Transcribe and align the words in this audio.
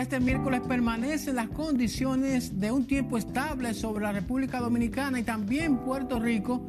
este 0.00 0.20
miércoles 0.20 0.62
permanecen 0.66 1.36
las 1.36 1.48
condiciones 1.48 2.58
de 2.58 2.72
un 2.72 2.86
tiempo 2.86 3.18
estable 3.18 3.74
sobre 3.74 4.04
la 4.04 4.12
República 4.12 4.58
Dominicana 4.58 5.20
y 5.20 5.22
también 5.22 5.78
Puerto 5.78 6.18
Rico, 6.18 6.66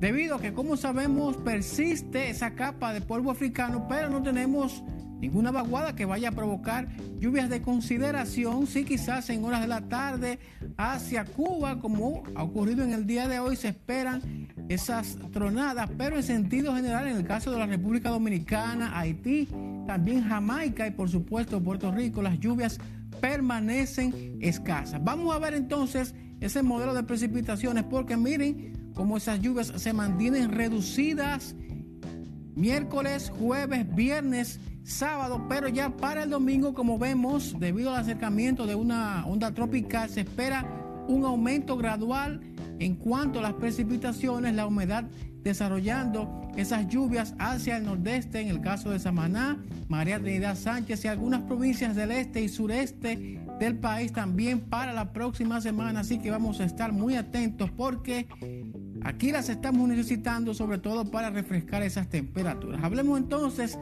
debido 0.00 0.36
a 0.36 0.40
que, 0.40 0.52
como 0.52 0.76
sabemos, 0.76 1.36
persiste 1.36 2.28
esa 2.28 2.54
capa 2.54 2.92
de 2.92 3.00
polvo 3.00 3.30
africano, 3.30 3.86
pero 3.88 4.10
no 4.10 4.22
tenemos 4.22 4.82
ninguna 5.20 5.52
vaguada 5.52 5.94
que 5.94 6.04
vaya 6.04 6.30
a 6.30 6.32
provocar 6.32 6.88
lluvias 7.20 7.48
de 7.48 7.62
consideración, 7.62 8.66
sí 8.66 8.84
quizás 8.84 9.30
en 9.30 9.44
horas 9.44 9.60
de 9.60 9.68
la 9.68 9.82
tarde 9.82 10.40
hacia 10.76 11.24
Cuba, 11.24 11.78
como 11.78 12.24
ha 12.34 12.42
ocurrido 12.42 12.82
en 12.82 12.92
el 12.92 13.06
día 13.06 13.28
de 13.28 13.38
hoy, 13.38 13.54
se 13.54 13.68
esperan 13.68 14.48
esas 14.68 15.16
tronadas, 15.32 15.88
pero 15.96 16.16
en 16.16 16.24
sentido 16.24 16.74
general 16.74 17.06
en 17.06 17.16
el 17.16 17.24
caso 17.24 17.52
de 17.52 17.58
la 17.58 17.66
República 17.66 18.10
Dominicana, 18.10 18.98
Haití, 18.98 19.48
también 19.86 20.22
Jamaica 20.28 20.86
y 20.86 20.90
por 20.90 21.08
supuesto 21.08 21.62
Puerto 21.62 21.90
Rico, 21.90 22.22
las 22.22 22.38
lluvias 22.38 22.78
permanecen 23.20 24.38
escasas. 24.40 25.02
Vamos 25.02 25.34
a 25.34 25.38
ver 25.38 25.54
entonces 25.54 26.14
ese 26.40 26.62
modelo 26.62 26.94
de 26.94 27.02
precipitaciones 27.02 27.84
porque 27.84 28.16
miren 28.16 28.90
cómo 28.94 29.16
esas 29.16 29.40
lluvias 29.40 29.72
se 29.76 29.92
mantienen 29.92 30.50
reducidas 30.50 31.54
miércoles, 32.54 33.32
jueves, 33.38 33.94
viernes 33.94 34.60
sábado, 34.84 35.46
pero 35.48 35.68
ya 35.68 35.96
para 35.96 36.24
el 36.24 36.30
domingo, 36.30 36.74
como 36.74 36.98
vemos, 36.98 37.54
debido 37.58 37.94
al 37.94 38.00
acercamiento 38.00 38.66
de 38.66 38.74
una 38.74 39.24
onda 39.26 39.52
tropical, 39.52 40.08
se 40.08 40.20
espera 40.20 40.66
un 41.08 41.24
aumento 41.24 41.76
gradual 41.76 42.40
en 42.78 42.96
cuanto 42.96 43.38
a 43.38 43.42
las 43.42 43.54
precipitaciones, 43.54 44.54
la 44.54 44.66
humedad 44.66 45.04
desarrollando 45.42 46.42
esas 46.56 46.86
lluvias 46.88 47.34
hacia 47.38 47.76
el 47.76 47.84
nordeste, 47.84 48.40
en 48.40 48.48
el 48.48 48.60
caso 48.60 48.90
de 48.90 48.98
Samaná, 48.98 49.58
María 49.88 50.18
Trinidad 50.18 50.56
Sánchez 50.56 51.04
y 51.04 51.08
algunas 51.08 51.42
provincias 51.42 51.96
del 51.96 52.10
este 52.12 52.42
y 52.42 52.48
sureste 52.48 53.40
del 53.58 53.78
país 53.78 54.12
también 54.12 54.60
para 54.60 54.92
la 54.92 55.12
próxima 55.12 55.60
semana. 55.60 56.00
Así 56.00 56.18
que 56.18 56.30
vamos 56.30 56.60
a 56.60 56.64
estar 56.64 56.92
muy 56.92 57.16
atentos 57.16 57.70
porque 57.70 58.26
aquí 59.04 59.32
las 59.32 59.48
estamos 59.48 59.88
necesitando, 59.88 60.54
sobre 60.54 60.78
todo 60.78 61.10
para 61.10 61.30
refrescar 61.30 61.82
esas 61.82 62.08
temperaturas. 62.08 62.82
Hablemos 62.82 63.18
entonces 63.18 63.78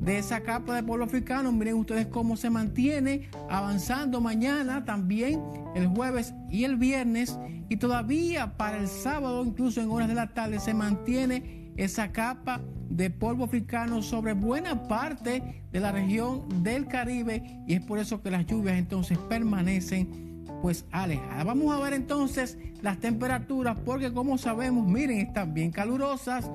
de 0.00 0.18
esa 0.18 0.40
capa 0.40 0.74
de 0.74 0.82
polvo 0.82 1.04
africano. 1.04 1.52
Miren 1.52 1.74
ustedes 1.74 2.06
cómo 2.06 2.36
se 2.36 2.50
mantiene 2.50 3.28
avanzando 3.50 4.20
mañana, 4.20 4.84
también 4.84 5.42
el 5.74 5.86
jueves 5.88 6.34
y 6.50 6.64
el 6.64 6.76
viernes. 6.76 7.38
Y 7.68 7.76
todavía 7.76 8.56
para 8.56 8.78
el 8.78 8.88
sábado, 8.88 9.44
incluso 9.44 9.80
en 9.80 9.90
horas 9.90 10.08
de 10.08 10.14
la 10.14 10.28
tarde, 10.28 10.60
se 10.60 10.74
mantiene 10.74 11.72
esa 11.76 12.10
capa 12.12 12.60
de 12.90 13.10
polvo 13.10 13.44
africano 13.44 14.02
sobre 14.02 14.32
buena 14.32 14.88
parte 14.88 15.62
de 15.70 15.80
la 15.80 15.92
región 15.92 16.62
del 16.62 16.86
Caribe. 16.86 17.62
Y 17.66 17.74
es 17.74 17.80
por 17.80 17.98
eso 17.98 18.22
que 18.22 18.30
las 18.30 18.46
lluvias 18.46 18.78
entonces 18.78 19.18
permanecen 19.18 20.27
pues 20.62 20.84
alejadas. 20.90 21.44
Vamos 21.44 21.74
a 21.74 21.80
ver 21.80 21.92
entonces 21.92 22.58
las 22.82 22.98
temperaturas 22.98 23.76
porque 23.84 24.12
como 24.12 24.38
sabemos, 24.38 24.86
miren, 24.86 25.18
están 25.18 25.54
bien 25.54 25.70
calurosas. 25.70 26.50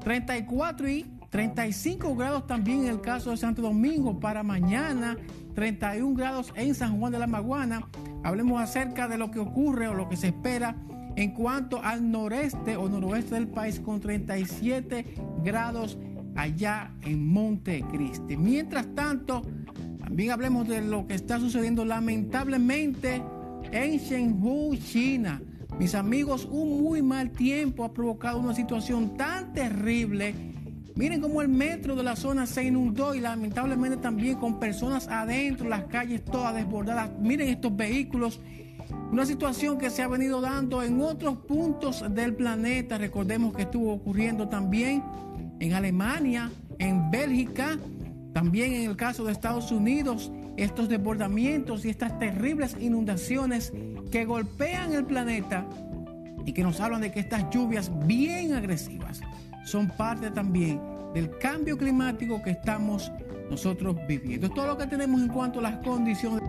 34 0.00 0.88
y 0.88 1.06
35 1.30 2.14
grados 2.14 2.46
también 2.46 2.84
en 2.84 2.90
el 2.90 3.00
caso 3.00 3.30
de 3.30 3.36
Santo 3.36 3.62
Domingo 3.62 4.20
para 4.20 4.42
mañana, 4.42 5.16
31 5.54 6.14
grados 6.14 6.52
en 6.54 6.74
San 6.74 6.98
Juan 6.98 7.12
de 7.12 7.18
la 7.18 7.26
Maguana. 7.26 7.88
Hablemos 8.22 8.62
acerca 8.62 9.08
de 9.08 9.18
lo 9.18 9.30
que 9.30 9.40
ocurre 9.40 9.88
o 9.88 9.94
lo 9.94 10.08
que 10.08 10.16
se 10.16 10.28
espera 10.28 10.76
en 11.16 11.32
cuanto 11.32 11.82
al 11.82 12.10
noreste 12.10 12.76
o 12.76 12.88
noroeste 12.88 13.34
del 13.34 13.48
país 13.48 13.80
con 13.80 14.00
37 14.00 15.14
grados 15.42 15.98
allá 16.36 16.92
en 17.02 17.26
Montecristi. 17.26 18.36
Mientras 18.36 18.94
tanto, 18.94 19.42
también 19.98 20.32
hablemos 20.32 20.68
de 20.68 20.82
lo 20.82 21.06
que 21.06 21.14
está 21.14 21.38
sucediendo 21.38 21.84
lamentablemente 21.84 23.22
en 23.72 23.98
Shenzhou, 23.98 24.76
China. 24.76 25.40
Mis 25.78 25.94
amigos, 25.94 26.48
un 26.50 26.82
muy 26.82 27.02
mal 27.02 27.30
tiempo 27.30 27.84
ha 27.84 27.92
provocado 27.92 28.38
una 28.38 28.54
situación 28.54 29.16
tan 29.16 29.52
terrible 29.52 30.54
Miren 30.96 31.20
cómo 31.20 31.42
el 31.42 31.48
metro 31.48 31.96
de 31.96 32.04
la 32.04 32.14
zona 32.14 32.46
se 32.46 32.62
inundó 32.62 33.16
y 33.16 33.20
lamentablemente 33.20 33.96
también 33.96 34.36
con 34.36 34.60
personas 34.60 35.08
adentro, 35.08 35.68
las 35.68 35.84
calles 35.84 36.24
todas 36.24 36.54
desbordadas. 36.54 37.10
Miren 37.18 37.48
estos 37.48 37.74
vehículos. 37.74 38.40
Una 39.10 39.26
situación 39.26 39.76
que 39.76 39.90
se 39.90 40.02
ha 40.02 40.08
venido 40.08 40.40
dando 40.40 40.84
en 40.84 41.00
otros 41.00 41.38
puntos 41.38 42.04
del 42.14 42.34
planeta. 42.34 42.96
Recordemos 42.96 43.54
que 43.56 43.62
estuvo 43.62 43.92
ocurriendo 43.92 44.48
también 44.48 45.02
en 45.58 45.72
Alemania, 45.72 46.52
en 46.78 47.10
Bélgica, 47.10 47.76
también 48.32 48.74
en 48.74 48.88
el 48.88 48.96
caso 48.96 49.24
de 49.24 49.32
Estados 49.32 49.72
Unidos, 49.72 50.30
estos 50.56 50.88
desbordamientos 50.88 51.84
y 51.84 51.90
estas 51.90 52.18
terribles 52.18 52.76
inundaciones 52.80 53.72
que 54.10 54.24
golpean 54.24 54.92
el 54.92 55.04
planeta 55.04 55.66
y 56.46 56.52
que 56.52 56.62
nos 56.62 56.80
hablan 56.80 57.00
de 57.00 57.10
que 57.12 57.20
estas 57.20 57.48
lluvias 57.50 57.90
bien 58.06 58.52
agresivas 58.52 59.20
son 59.64 59.88
parte 59.88 60.30
también 60.30 60.80
del 61.14 61.36
cambio 61.38 61.78
climático 61.78 62.42
que 62.42 62.50
estamos 62.50 63.10
nosotros 63.50 63.96
viviendo. 64.08 64.46
Es 64.46 64.54
todo 64.54 64.66
lo 64.66 64.78
que 64.78 64.86
tenemos 64.86 65.20
en 65.20 65.28
cuanto 65.28 65.60
a 65.60 65.62
las 65.62 65.76
condiciones. 65.78 66.42